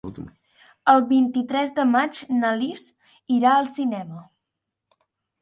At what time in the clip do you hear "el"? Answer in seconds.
0.93-1.03